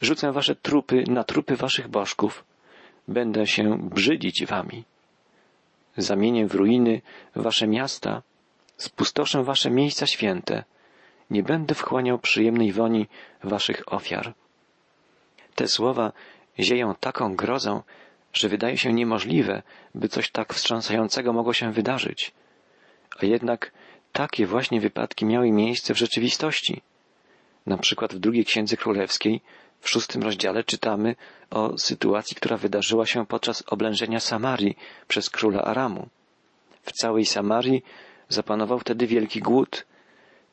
rzucę 0.00 0.32
wasze 0.32 0.54
trupy 0.56 1.04
na 1.08 1.24
trupy 1.24 1.56
waszych 1.56 1.88
bożków, 1.88 2.44
będę 3.08 3.46
się 3.46 3.78
brzydzić 3.88 4.46
wami. 4.46 4.84
Zamienię 5.96 6.46
w 6.46 6.54
ruiny 6.54 7.02
wasze 7.36 7.66
miasta, 7.66 8.22
spustoszę 8.76 9.44
wasze 9.44 9.70
miejsca 9.70 10.06
święte, 10.06 10.64
nie 11.34 11.42
będę 11.42 11.74
wchłaniał 11.74 12.18
przyjemnej 12.18 12.72
woni 12.72 13.02
waszych 13.52 13.92
ofiar. 13.96 14.26
Te 15.54 15.68
słowa 15.68 16.12
zieją 16.58 16.94
taką 16.94 17.36
grozą, 17.36 17.82
że 18.32 18.48
wydaje 18.48 18.78
się 18.78 18.92
niemożliwe, 18.92 19.62
by 19.94 20.08
coś 20.08 20.30
tak 20.30 20.54
wstrząsającego 20.54 21.32
mogło 21.32 21.52
się 21.52 21.72
wydarzyć. 21.72 22.32
A 23.20 23.26
jednak 23.26 23.72
takie 24.12 24.46
właśnie 24.46 24.80
wypadki 24.80 25.24
miały 25.26 25.50
miejsce 25.50 25.94
w 25.94 25.98
rzeczywistości. 25.98 26.82
Na 27.66 27.78
przykład 27.78 28.14
w 28.14 28.18
drugiej 28.18 28.44
księdze 28.44 28.76
królewskiej, 28.76 29.40
w 29.80 29.90
szóstym 29.90 30.22
rozdziale 30.22 30.64
czytamy 30.64 31.16
o 31.50 31.78
sytuacji, 31.78 32.36
która 32.36 32.56
wydarzyła 32.56 33.06
się 33.06 33.26
podczas 33.26 33.64
oblężenia 33.66 34.20
Samarii 34.20 34.76
przez 35.08 35.30
króla 35.30 35.62
Aramu. 35.62 36.08
W 36.82 36.92
całej 36.92 37.24
Samarii 37.26 37.82
zapanował 38.28 38.78
wtedy 38.78 39.06
wielki 39.06 39.40
głód. 39.40 39.86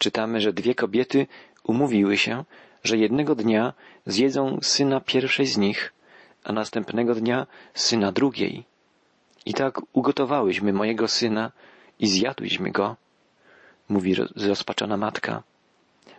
Czytamy, 0.01 0.41
że 0.41 0.53
dwie 0.53 0.75
kobiety 0.75 1.27
umówiły 1.63 2.17
się, 2.17 2.43
że 2.84 2.98
jednego 2.98 3.36
dnia 3.36 3.74
zjedzą 4.05 4.60
syna 4.62 5.01
pierwszej 5.01 5.46
z 5.46 5.58
nich, 5.58 5.93
a 6.43 6.53
następnego 6.53 7.15
dnia 7.15 7.48
syna 7.74 8.12
drugiej. 8.12 8.63
I 9.46 9.53
tak 9.53 9.81
ugotowałyśmy 9.93 10.74
mojego 10.74 11.08
syna 11.08 11.51
i 12.00 12.08
zjadłyśmy 12.08 12.72
go, 12.72 12.96
mówi 13.89 14.15
zrozpaczona 14.36 14.98
matka. 14.98 15.43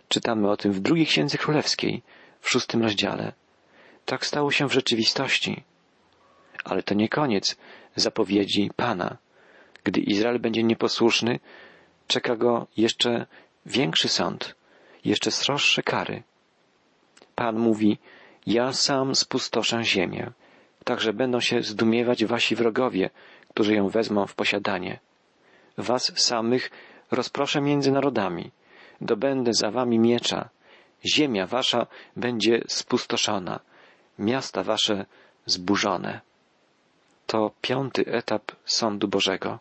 Czytamy 0.07 0.49
o 0.49 0.57
tym 0.57 0.71
w 0.73 0.79
drugiej 0.79 1.05
księdze 1.05 1.37
królewskiej, 1.37 2.01
w 2.41 2.49
szóstym 2.49 2.83
rozdziale. 2.83 3.33
Tak 4.05 4.25
stało 4.25 4.51
się 4.51 4.67
w 4.69 4.73
rzeczywistości. 4.73 5.63
Ale 6.63 6.83
to 6.83 6.93
nie 6.93 7.09
koniec 7.09 7.57
zapowiedzi 7.95 8.71
Pana. 8.75 9.17
Gdy 9.83 9.99
Izrael 9.99 10.39
będzie 10.39 10.63
nieposłuszny, 10.63 11.39
czeka 12.07 12.35
go 12.35 12.67
jeszcze 12.77 13.25
większy 13.65 14.09
sąd, 14.09 14.55
jeszcze 15.05 15.31
sroższe 15.31 15.83
kary. 15.83 16.23
Pan 17.35 17.59
mówi, 17.59 17.97
ja 18.47 18.73
sam 18.73 19.15
spustoszę 19.15 19.83
ziemię, 19.83 20.31
tak 20.83 21.01
że 21.01 21.13
będą 21.13 21.39
się 21.39 21.61
zdumiewać 21.61 22.25
wasi 22.25 22.55
wrogowie, 22.55 23.09
którzy 23.49 23.73
ją 23.73 23.89
wezmą 23.89 24.27
w 24.27 24.35
posiadanie. 24.35 24.99
Was 25.77 26.11
samych 26.15 26.71
rozproszę 27.11 27.61
między 27.61 27.91
narodami, 27.91 28.51
dobędę 29.01 29.51
za 29.53 29.71
wami 29.71 29.99
miecza, 29.99 30.49
ziemia 31.05 31.47
wasza 31.47 31.87
będzie 32.15 32.61
spustoszona, 32.67 33.59
miasta 34.19 34.63
wasze 34.63 35.05
zburzone. 35.45 36.21
To 37.27 37.51
piąty 37.61 38.05
etap 38.05 38.51
sądu 38.65 39.07
Bożego. 39.07 39.59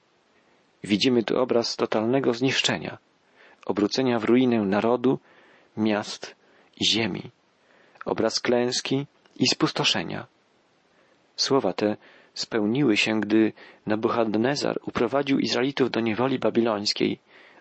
Widzimy 0.85 1.23
tu 1.23 1.38
obraz 1.38 1.76
totalnego 1.76 2.35
zniszczenia, 2.35 2.99
obrócenia 3.66 4.19
w 4.19 4.25
ruinę 4.25 4.61
narodu, 4.61 5.19
miast 5.76 6.37
i 6.81 6.85
ziemi 6.87 7.31
obraz 8.04 8.40
klęski 8.40 9.07
i 9.37 9.49
spustoszenia. 9.49 10.26
Słowa 11.37 11.73
te 11.73 11.97
spełniły 12.35 12.97
się, 12.97 13.21
gdy 13.21 13.52
Nabuchadnezar 13.87 14.78
uprowadził 14.87 15.38
Izraelitów 15.38 15.90
do 15.90 16.00
niewoli 16.00 16.38
babilońskiej 16.38 17.19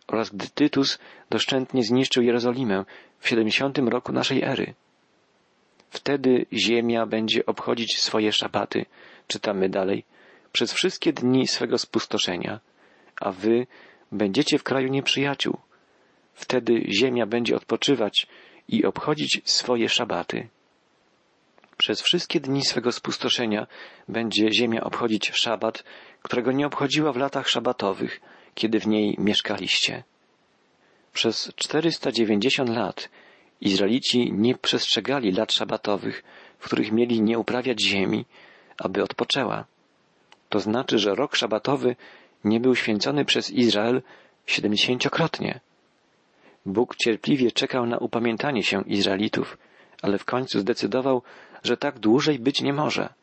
oraz 0.07 0.29
gdy 0.29 0.47
Tytus 0.49 0.99
doszczętnie 1.29 1.83
zniszczył 1.83 2.23
Jerozolimę 2.23 2.85
w 3.19 3.27
70 3.27 3.77
roku 3.77 4.11
naszej 4.11 4.43
ery. 4.43 4.73
Wtedy 5.89 6.45
ziemia 6.53 7.05
będzie 7.05 7.45
obchodzić 7.45 8.01
swoje 8.01 8.31
szabaty, 8.31 8.85
czytamy 9.27 9.69
dalej, 9.69 10.03
przez 10.51 10.73
wszystkie 10.73 11.13
dni 11.13 11.47
swego 11.47 11.77
spustoszenia, 11.77 12.59
a 13.21 13.31
wy 13.31 13.67
będziecie 14.11 14.57
w 14.57 14.63
kraju 14.63 14.87
nieprzyjaciół. 14.87 15.57
Wtedy 16.41 16.83
ziemia 16.99 17.25
będzie 17.25 17.55
odpoczywać 17.55 18.27
i 18.67 18.85
obchodzić 18.85 19.41
swoje 19.45 19.89
szabaty. 19.89 20.47
Przez 21.77 22.01
wszystkie 22.01 22.39
dni 22.39 22.65
swego 22.65 22.91
spustoszenia 22.91 23.67
będzie 24.07 24.53
ziemia 24.53 24.83
obchodzić 24.83 25.31
szabat, 25.33 25.83
którego 26.21 26.51
nie 26.51 26.67
obchodziła 26.67 27.13
w 27.13 27.17
latach 27.17 27.49
szabatowych, 27.49 28.21
kiedy 28.55 28.79
w 28.79 28.87
niej 28.87 29.15
mieszkaliście. 29.19 30.03
Przez 31.13 31.51
490 31.55 32.69
lat 32.69 33.09
Izraelici 33.61 34.33
nie 34.33 34.55
przestrzegali 34.55 35.31
lat 35.31 35.53
szabatowych, 35.53 36.23
w 36.59 36.65
których 36.65 36.91
mieli 36.91 37.21
nie 37.21 37.39
uprawiać 37.39 37.81
ziemi, 37.81 38.25
aby 38.77 39.03
odpoczęła. 39.03 39.65
To 40.49 40.59
znaczy, 40.59 40.99
że 40.99 41.15
rok 41.15 41.35
szabatowy 41.35 41.95
nie 42.43 42.59
był 42.59 42.75
święcony 42.75 43.25
przez 43.25 43.51
Izrael 43.51 44.01
siedemdziesięciokrotnie. 44.45 45.59
Bóg 46.65 46.95
cierpliwie 46.95 47.51
czekał 47.51 47.85
na 47.85 47.97
upamiętanie 47.97 48.63
się 48.63 48.81
Izraelitów, 48.81 49.57
ale 50.01 50.17
w 50.17 50.25
końcu 50.25 50.59
zdecydował, 50.59 51.21
że 51.63 51.77
tak 51.77 51.99
dłużej 51.99 52.39
być 52.39 52.61
nie 52.61 52.73
może. 52.73 53.13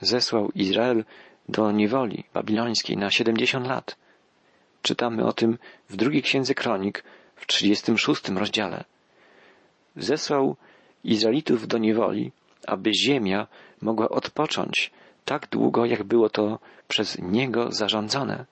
Zesłał 0.00 0.50
Izrael 0.54 1.04
do 1.48 1.72
niewoli 1.72 2.24
babilońskiej 2.34 2.96
na 2.96 3.10
siedemdziesiąt 3.10 3.66
lat. 3.66 3.96
Czytamy 4.82 5.24
o 5.24 5.32
tym 5.32 5.58
w 5.88 5.96
drugiej 5.96 6.22
księdze 6.22 6.54
kronik 6.54 7.04
w 7.36 7.46
trzydziestym 7.46 7.98
szóstym 7.98 8.38
rozdziale. 8.38 8.84
Zesłał 9.96 10.56
Izraelitów 11.04 11.68
do 11.68 11.78
niewoli, 11.78 12.32
aby 12.66 12.94
ziemia 12.94 13.46
mogła 13.82 14.08
odpocząć 14.08 14.90
tak 15.24 15.46
długo, 15.46 15.84
jak 15.84 16.02
było 16.02 16.30
to 16.30 16.58
przez 16.88 17.18
Niego 17.18 17.72
zarządzone. 17.72 18.44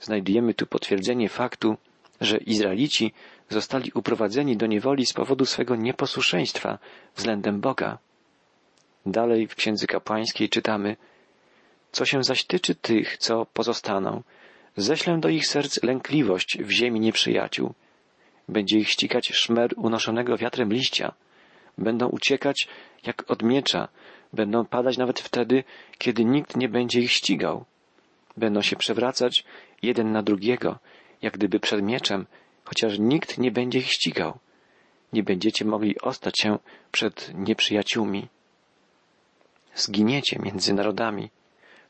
Znajdujemy 0.00 0.54
tu 0.54 0.66
potwierdzenie 0.66 1.28
faktu, 1.28 1.76
że 2.20 2.36
Izraelici 2.36 3.12
zostali 3.48 3.90
uprowadzeni 3.94 4.56
do 4.56 4.66
niewoli 4.66 5.06
z 5.06 5.12
powodu 5.12 5.46
swego 5.46 5.76
nieposłuszeństwa 5.76 6.78
względem 7.14 7.60
Boga. 7.60 7.98
Dalej 9.06 9.46
w 9.46 9.54
Księdze 9.54 9.86
Kapłańskiej 9.86 10.48
czytamy 10.48 10.96
Co 11.92 12.04
się 12.04 12.22
zaś 12.22 12.44
tyczy 12.44 12.74
tych, 12.74 13.18
co 13.18 13.46
pozostaną, 13.46 14.22
ześlę 14.76 15.18
do 15.20 15.28
ich 15.28 15.46
serc 15.46 15.82
lękliwość 15.82 16.58
w 16.62 16.70
ziemi 16.70 17.00
nieprzyjaciół. 17.00 17.74
Będzie 18.48 18.78
ich 18.78 18.90
ścigać 18.90 19.28
szmer 19.28 19.74
unoszonego 19.76 20.36
wiatrem 20.36 20.72
liścia. 20.72 21.14
Będą 21.78 22.08
uciekać 22.08 22.68
jak 23.06 23.30
od 23.30 23.42
miecza, 23.42 23.88
będą 24.32 24.64
padać 24.64 24.98
nawet 24.98 25.20
wtedy, 25.20 25.64
kiedy 25.98 26.24
nikt 26.24 26.56
nie 26.56 26.68
będzie 26.68 27.00
ich 27.00 27.12
ścigał. 27.12 27.64
Będą 28.36 28.62
się 28.62 28.76
przewracać 28.76 29.44
jeden 29.82 30.12
na 30.12 30.22
drugiego, 30.22 30.78
jak 31.22 31.34
gdyby 31.34 31.60
przed 31.60 31.82
mieczem, 31.82 32.26
chociaż 32.64 32.98
nikt 32.98 33.38
nie 33.38 33.50
będzie 33.50 33.78
ich 33.78 33.92
ścigał. 33.92 34.38
Nie 35.12 35.22
będziecie 35.22 35.64
mogli 35.64 36.00
ostać 36.00 36.40
się 36.40 36.58
przed 36.92 37.34
nieprzyjaciółmi. 37.34 38.28
Zginiecie 39.74 40.38
między 40.38 40.74
narodami. 40.74 41.30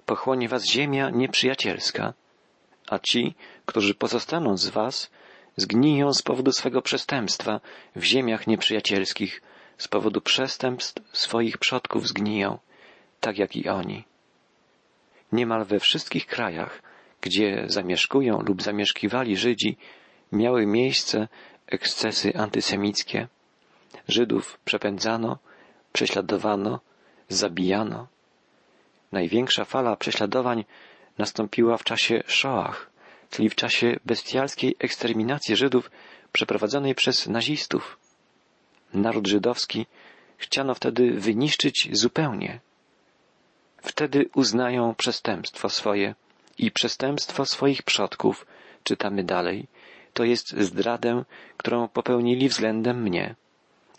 Pochłonie 0.07 0.49
was 0.49 0.65
ziemia 0.65 1.11
nieprzyjacielska, 1.11 2.15
a 2.89 2.99
ci, 2.99 3.35
którzy 3.67 3.95
pozostaną 3.95 4.57
z 4.57 4.69
was, 4.69 5.11
zgniją 5.57 6.13
z 6.13 6.23
powodu 6.23 6.53
swego 6.53 6.83
przestępstwa 6.83 7.61
w 7.97 8.03
ziemiach 8.03 8.47
nieprzyjacielskich, 8.47 9.43
z 9.79 9.89
powodu 9.89 10.21
przestępstw 10.21 11.19
swoich 11.19 11.59
przodków 11.59 12.09
zgniją, 12.09 12.59
tak 13.21 13.39
jak 13.39 13.57
i 13.57 13.69
oni. 13.69 14.05
Niemal 15.33 15.65
we 15.65 15.81
wszystkich 15.81 16.27
krajach, 16.27 16.83
gdzie 17.21 17.65
zamieszkują 17.67 18.41
lub 18.41 18.63
zamieszkiwali 18.63 19.37
Żydzi, 19.37 19.77
miały 20.33 20.67
miejsce 20.67 21.29
ekscesy 21.67 22.33
antysemickie. 22.37 23.29
Żydów 24.09 24.59
przepędzano, 24.65 25.39
prześladowano, 25.93 26.81
zabijano. 27.29 28.07
Największa 29.13 29.65
fala 29.65 29.97
prześladowań 29.97 30.65
nastąpiła 31.19 31.77
w 31.77 31.85
czasie 31.85 32.23
Shoah, 32.27 32.91
czyli 33.31 33.51
w 33.51 33.55
czasie 33.55 33.97
bestialskiej 34.05 34.77
eksterminacji 34.79 35.57
Żydów 35.57 35.91
przeprowadzonej 36.33 36.95
przez 36.95 37.27
nazistów. 37.27 37.99
Naród 38.95 39.27
żydowski 39.27 39.87
chciano 40.37 40.75
wtedy 40.75 41.13
wyniszczyć 41.13 41.89
zupełnie. 41.93 42.61
Wtedy 43.83 44.29
uznają 44.35 44.95
przestępstwo 44.95 45.69
swoje 45.69 46.15
i 46.59 46.71
przestępstwo 46.71 47.45
swoich 47.45 47.83
przodków, 47.83 48.47
czytamy 48.85 49.25
dalej, 49.25 49.67
to 50.13 50.25
jest 50.25 50.57
zdradę, 50.61 51.25
którą 51.57 51.89
popełnili 51.89 52.49
względem 52.49 53.03
mnie 53.03 53.35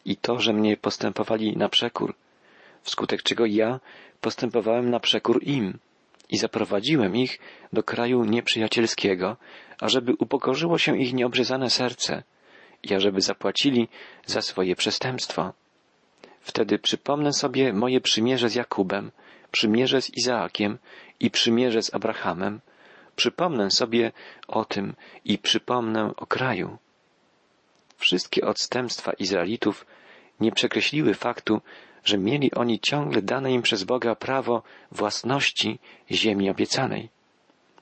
i 0.05 0.15
to, 0.15 0.39
że 0.39 0.53
mnie 0.53 0.77
postępowali 0.77 1.57
na 1.57 1.69
przekór, 1.69 2.15
wskutek 2.81 3.23
czego 3.23 3.45
ja 3.45 3.79
postępowałem 4.21 4.89
na 4.89 4.99
przekór 4.99 5.43
im 5.43 5.79
i 6.29 6.37
zaprowadziłem 6.37 7.15
ich 7.15 7.39
do 7.73 7.83
kraju 7.83 8.25
nieprzyjacielskiego, 8.25 9.37
ażeby 9.79 10.13
upokorzyło 10.19 10.77
się 10.77 10.97
ich 10.97 11.13
nieobrzezane 11.13 11.69
serce 11.69 12.23
i 12.83 12.93
ażeby 12.93 13.21
zapłacili 13.21 13.87
za 14.25 14.41
swoje 14.41 14.75
przestępstwo. 14.75 15.53
Wtedy 16.41 16.79
przypomnę 16.79 17.33
sobie 17.33 17.73
moje 17.73 18.01
przymierze 18.01 18.49
z 18.49 18.55
Jakubem, 18.55 19.11
przymierze 19.51 20.01
z 20.01 20.17
Izaakiem 20.17 20.77
i 21.19 21.31
przymierze 21.31 21.81
z 21.81 21.93
Abrahamem, 21.93 22.59
przypomnę 23.15 23.71
sobie 23.71 24.11
o 24.47 24.65
tym 24.65 24.95
i 25.25 25.37
przypomnę 25.37 26.11
o 26.17 26.25
kraju. 26.25 26.77
Wszystkie 27.97 28.41
odstępstwa 28.45 29.11
Izraelitów 29.13 29.85
nie 30.39 30.51
przekreśliły 30.51 31.13
faktu, 31.13 31.61
że 32.03 32.17
mieli 32.17 32.53
oni 32.53 32.79
ciągle 32.79 33.21
dane 33.21 33.51
im 33.51 33.61
przez 33.61 33.83
Boga 33.83 34.15
prawo 34.15 34.63
własności 34.91 35.79
ziemi 36.11 36.49
obiecanej. 36.49 37.09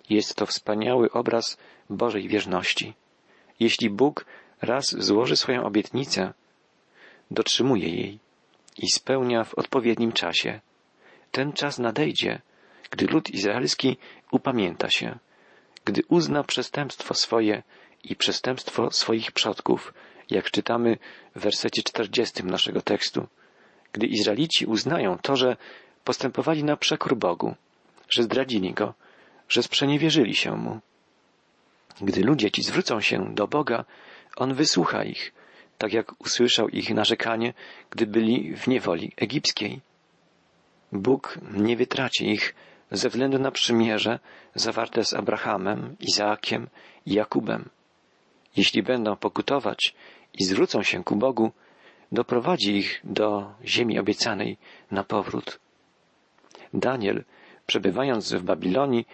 Jest 0.10 0.36
to 0.36 0.46
wspaniały 0.46 1.12
obraz 1.12 1.58
Bożej 1.90 2.28
wierności. 2.28 2.94
Jeśli 3.60 3.90
Bóg 3.90 4.26
raz 4.62 4.86
złoży 5.00 5.36
swoją 5.36 5.64
obietnicę, 5.64 6.34
dotrzymuje 7.32 7.90
jej 7.90 8.20
i 8.78 8.92
spełnia 8.92 9.44
w 9.44 9.54
odpowiednim 9.54 10.12
czasie. 10.12 10.60
Ten 11.36 11.54
czas 11.54 11.80
nadejdzie, 11.80 12.42
gdy 12.92 13.06
lud 13.06 13.30
izraelski 13.30 13.98
upamięta 14.32 14.90
się, 14.90 15.20
gdy 15.86 16.02
uzna 16.08 16.44
przestępstwo 16.44 17.14
swoje 17.14 17.64
i 18.04 18.16
przestępstwo 18.16 18.92
swoich 18.92 19.32
przodków, 19.32 19.94
jak 20.30 20.52
czytamy 20.52 20.98
w 21.36 21.40
wersecie 21.40 21.84
czterdziestym 21.84 22.50
naszego 22.50 22.82
tekstu. 22.82 23.28
Gdy 23.92 24.06
Izraelici 24.08 24.66
uznają 24.66 25.18
to, 25.18 25.36
że 25.36 25.58
postępowali 26.04 26.64
na 26.64 26.78
przekór 26.78 27.16
Bogu, 27.18 27.56
że 28.10 28.24
zdradzili 28.24 28.74
Go, 28.74 28.94
że 29.50 29.64
sprzeniewierzyli 29.64 30.36
się 30.36 30.52
Mu. 30.58 30.80
Gdy 32.02 32.22
ludzie 32.22 32.52
ci 32.52 32.64
zwrócą 32.64 33.02
się 33.02 33.36
do 33.36 33.48
Boga, 33.48 33.86
On 34.38 34.54
wysłucha 34.54 35.04
ich, 35.04 35.34
tak 35.78 35.94
jak 35.94 36.22
usłyszał 36.22 36.70
ich 36.70 36.90
narzekanie, 36.90 37.54
gdy 37.90 38.08
byli 38.08 38.56
w 38.56 38.68
niewoli 38.68 39.12
egipskiej. 39.18 39.82
Bóg 40.92 41.40
nie 41.54 41.78
wytraci 41.78 42.30
ich 42.30 42.56
ze 42.92 43.10
względu 43.10 43.40
na 43.40 43.52
przymierze 43.52 44.20
zawarte 44.56 45.04
z 45.04 45.14
Abrahamem, 45.14 45.96
Izaakiem 46.00 46.68
i 47.06 47.14
Jakubem. 47.14 47.70
Jeśli 48.56 48.84
będą 48.84 49.16
pokutować 49.16 49.96
i 50.34 50.44
zwrócą 50.44 50.84
się 50.84 51.04
ku 51.04 51.16
Bogu, 51.16 51.52
doprowadzi 52.12 52.72
ich 52.78 53.02
do 53.04 53.54
ziemi 53.66 54.00
obiecanej 54.00 54.58
na 54.92 55.04
powrót. 55.04 55.60
Daniel, 56.74 57.24
przebywając 57.66 58.34
w 58.34 58.44
Babilonii, 58.44 59.08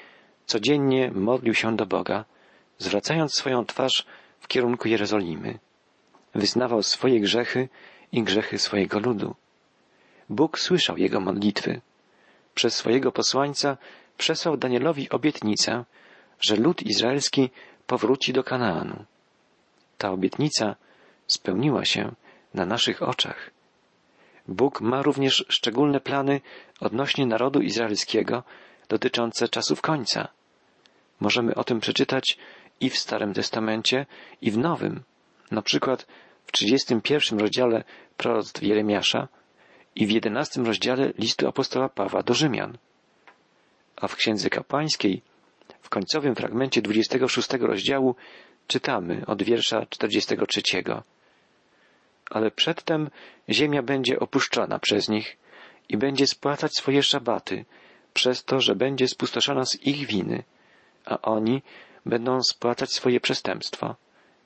codziennie 0.45 1.11
modlił 1.11 1.53
się 1.53 1.75
do 1.75 1.85
Boga, 1.85 2.25
zwracając 2.77 3.33
swoją 3.33 3.65
twarz 3.65 4.05
w 4.39 4.47
kierunku 4.47 4.87
Jerozolimy. 4.87 5.59
Wyznawał 6.35 6.83
swoje 6.83 7.19
grzechy 7.19 7.69
i 8.11 8.23
grzechy 8.23 8.57
swojego 8.57 8.99
ludu. 8.99 9.35
Bóg 10.31 10.59
słyszał 10.59 10.97
jego 10.97 11.19
modlitwy. 11.19 11.81
Przez 12.55 12.75
swojego 12.75 13.11
posłańca 13.11 13.77
przesłał 14.17 14.57
Danielowi 14.57 15.09
obietnicę, 15.09 15.85
że 16.39 16.55
lud 16.55 16.83
izraelski 16.83 17.49
powróci 17.87 18.33
do 18.33 18.43
Kanaanu. 18.43 19.05
Ta 19.97 20.11
obietnica 20.11 20.75
spełniła 21.27 21.85
się 21.85 22.11
na 22.53 22.65
naszych 22.65 23.01
oczach. 23.01 23.51
Bóg 24.47 24.81
ma 24.81 25.01
również 25.01 25.45
szczególne 25.49 25.99
plany 25.99 26.41
odnośnie 26.79 27.25
narodu 27.25 27.61
izraelskiego 27.61 28.43
dotyczące 28.89 29.47
czasów 29.47 29.81
końca. 29.81 30.27
Możemy 31.19 31.55
o 31.55 31.63
tym 31.63 31.79
przeczytać 31.79 32.37
i 32.79 32.89
w 32.89 32.97
Starym 32.97 33.33
Testamencie, 33.33 34.05
i 34.41 34.51
w 34.51 34.57
Nowym. 34.57 35.03
Na 35.51 35.61
przykład 35.61 36.07
w 36.45 36.51
31 36.51 37.39
rozdziale 37.39 37.83
proroctw 38.17 38.63
Jeremiasza 38.63 39.27
i 39.95 40.07
w 40.07 40.11
11 40.11 40.61
rozdziale 40.61 41.13
listu 41.17 41.47
apostoła 41.47 41.89
Pawła 41.89 42.23
do 42.23 42.33
Rzymian. 42.33 42.77
A 43.95 44.07
w 44.07 44.15
Księdze 44.15 44.49
Kapłańskiej, 44.49 45.21
w 45.81 45.89
końcowym 45.89 46.35
fragmencie 46.35 46.81
26 46.81 47.49
rozdziału, 47.53 48.15
czytamy 48.67 49.25
od 49.27 49.43
wiersza 49.43 49.85
43. 49.89 50.61
Ale 52.29 52.51
przedtem 52.51 53.09
ziemia 53.49 53.83
będzie 53.83 54.19
opuszczona 54.19 54.79
przez 54.79 55.09
nich 55.09 55.37
i 55.89 55.97
będzie 55.97 56.27
spłacać 56.27 56.75
swoje 56.75 57.03
szabaty, 57.03 57.65
przez 58.13 58.43
to, 58.43 58.59
że 58.59 58.75
będzie 58.75 59.07
spustoszona 59.07 59.65
z 59.65 59.75
ich 59.85 60.07
winy, 60.07 60.43
a 61.05 61.21
oni 61.21 61.61
będą 62.05 62.43
spłacać 62.43 62.93
swoje 62.93 63.19
przestępstwa, 63.19 63.95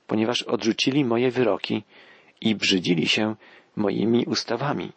ponieważ 0.06 0.42
odrzucili 0.42 1.04
moje 1.04 1.30
wyroki 1.30 1.84
i 2.40 2.54
brzydzili 2.54 3.08
się 3.08 3.34
moimi 3.76 4.24
ustawami. 4.24 4.92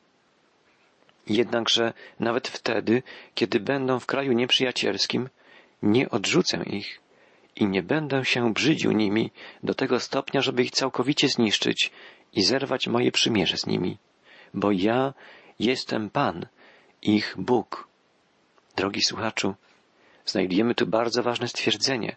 Jednakże 1.30 1.94
nawet 2.20 2.48
wtedy, 2.48 3.04
kiedy 3.36 3.60
będą 3.60 4.00
w 4.00 4.06
kraju 4.06 4.32
nieprzyjacielskim, 4.32 5.30
nie 5.84 6.10
odrzucę 6.10 6.64
ich 6.64 7.00
i 7.56 7.66
nie 7.68 7.84
będę 7.84 8.26
się 8.26 8.54
brzydził 8.54 8.92
nimi 8.92 9.32
do 9.64 9.74
tego 9.74 10.00
stopnia, 10.00 10.42
żeby 10.42 10.64
ich 10.64 10.72
całkowicie 10.72 11.28
zniszczyć 11.28 11.92
i 12.34 12.44
zerwać 12.44 12.88
moje 12.88 13.12
przymierze 13.12 13.58
z 13.58 13.66
nimi, 13.66 13.98
bo 14.54 14.72
ja 14.72 15.14
jestem 15.60 16.10
Pan, 16.10 16.46
ich 17.02 17.36
Bóg. 17.38 17.88
Drogi 18.76 19.02
słuchaczu, 19.02 19.56
znajdujemy 20.26 20.76
tu 20.76 20.88
bardzo 20.88 21.24
ważne 21.24 21.48
stwierdzenie. 21.48 22.16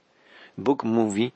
Bóg 0.58 0.84
mówi, 0.84 1.32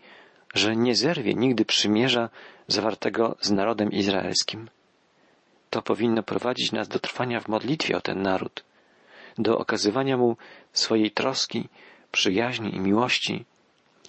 że 0.55 0.77
nie 0.77 0.95
zerwie 0.95 1.35
nigdy 1.35 1.65
przymierza 1.65 2.29
zawartego 2.69 3.37
z 3.41 3.51
narodem 3.51 3.93
izraelskim. 3.93 4.69
To 5.71 5.83
powinno 5.83 6.23
prowadzić 6.23 6.73
nas 6.73 6.89
do 6.89 6.99
trwania 6.99 7.41
w 7.41 7.49
modlitwie 7.49 7.97
o 7.97 8.01
ten 8.01 8.23
naród, 8.23 8.65
do 9.39 9.59
okazywania 9.59 10.17
mu 10.17 10.37
swojej 10.73 11.11
troski, 11.11 11.69
przyjaźni 12.13 12.75
i 12.75 12.81
miłości 12.81 13.45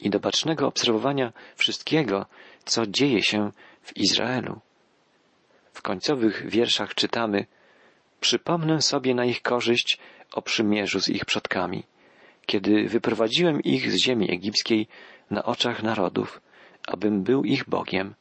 i 0.01 0.09
do 0.09 0.19
bacznego 0.19 0.67
obserwowania 0.67 1.33
wszystkiego, 1.55 2.25
co 2.65 2.87
dzieje 2.87 3.23
się 3.23 3.51
w 3.81 3.97
Izraelu. 3.97 4.59
W 5.73 5.81
końcowych 5.81 6.49
wierszach 6.49 6.95
czytamy 6.95 7.45
Przypomnę 8.19 8.81
sobie 8.81 9.15
na 9.15 9.25
ich 9.25 9.41
korzyść 9.41 9.99
o 10.33 10.41
przymierzu 10.41 10.99
z 10.99 11.09
ich 11.09 11.25
przodkami, 11.25 11.83
kiedy 12.45 12.87
wyprowadziłem 12.89 13.61
ich 13.61 13.91
z 13.91 13.95
ziemi 13.95 14.31
egipskiej 14.31 14.87
na 15.31 15.43
oczach 15.43 15.83
narodów, 15.83 16.41
abym 16.87 17.23
był 17.23 17.43
ich 17.43 17.69
Bogiem. 17.69 18.15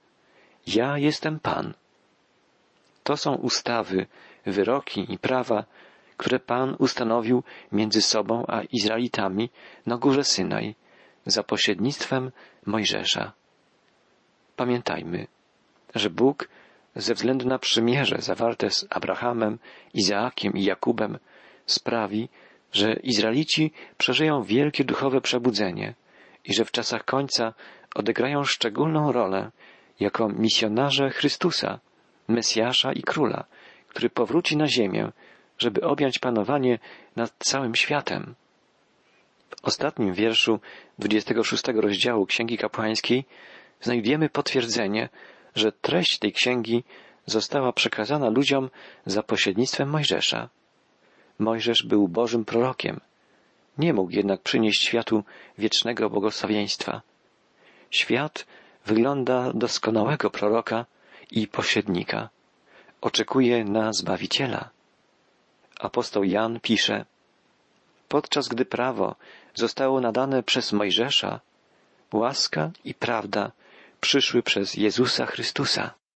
Ja 0.67 0.99
jestem 0.99 1.41
Pan. 1.41 1.75
To 3.07 3.17
są 3.17 3.35
ustawy, 3.35 4.07
wyroki 4.47 5.13
i 5.13 5.19
prawa, 5.19 5.65
które 6.17 6.39
Pan 6.39 6.77
ustanowił 6.79 7.43
między 7.73 8.03
sobą 8.03 8.45
a 8.49 8.63
Izraelitami 8.63 9.51
na 9.87 9.97
górze 9.97 10.25
Synaj 10.25 10.75
za 11.27 11.43
pośrednictwem 11.43 12.33
Mojżesza. 12.67 13.33
Pamiętajmy, 14.57 15.27
że 15.95 16.11
Bóg 16.11 16.49
ze 16.97 17.15
względu 17.15 17.49
na 17.49 17.59
przymierze 17.59 18.17
zawarte 18.19 18.71
z 18.71 18.87
Abrahamem, 18.91 19.59
Izaakiem 19.95 20.53
i 20.53 20.65
Jakubem 20.65 21.19
sprawi, 21.67 22.29
że 22.73 22.93
Izraelici 22.93 23.73
przeżyją 23.99 24.43
wielkie 24.43 24.85
duchowe 24.85 25.21
przebudzenie 25.21 25.95
i 26.45 26.55
że 26.55 26.65
w 26.65 26.71
czasach 26.71 27.05
końca 27.05 27.55
odegrają 27.95 28.45
szczególną 28.45 29.13
rolę 29.13 29.51
jako 30.01 30.29
misjonarze 30.29 31.11
Chrystusa, 31.11 31.81
Mesjasza 32.29 32.93
i 32.93 33.03
Króla, 33.03 33.45
który 33.89 34.11
powróci 34.11 34.57
na 34.57 34.67
ziemię, 34.67 35.13
żeby 35.59 35.81
objąć 35.81 36.19
panowanie 36.19 36.79
nad 37.17 37.35
całym 37.39 37.75
światem. 37.75 38.35
W 39.51 39.65
ostatnim 39.65 40.15
wierszu 40.15 40.61
26 40.99 41.65
rozdziału 41.69 42.27
Księgi 42.27 42.59
Kapłańskiej 42.59 43.25
znajdziemy 43.81 44.29
potwierdzenie, 44.29 45.09
że 45.55 45.73
treść 45.73 46.19
tej 46.19 46.33
księgi 46.33 46.85
została 47.27 47.73
przekazana 47.73 48.29
ludziom 48.29 48.71
za 49.07 49.23
pośrednictwem 49.23 49.89
Mojżesza. 49.89 50.49
Mojżesz 51.39 51.83
był 51.83 52.09
Bożym 52.09 52.45
prorokiem. 52.45 53.01
Nie 53.79 53.93
mógł 53.93 54.11
jednak 54.11 54.43
przynieść 54.43 54.83
światu 54.83 55.25
wiecznego 55.59 56.11
błogosławieństwa. 56.11 57.03
Świat 57.91 58.47
wygląda 58.87 59.53
doskonałego 59.53 60.31
proroka 60.31 60.87
i 61.31 61.49
pośrednika. 61.49 62.29
Oczekuje 63.01 63.65
na 63.65 63.93
Zbawiciela. 63.93 64.71
Apostoł 65.81 66.25
Jan 66.25 66.61
pisze, 66.61 67.05
podczas 68.09 68.49
gdy 68.49 68.65
prawo 68.65 69.17
zostało 69.55 70.01
nadane 70.01 70.43
przez 70.43 70.73
Mojżesza, 70.73 71.41
łaska 72.13 72.71
i 72.85 72.95
prawda 72.95 73.53
przyszły 74.01 74.43
przez 74.43 74.75
Jezusa 74.75 75.27
Chrystusa. 75.27 75.95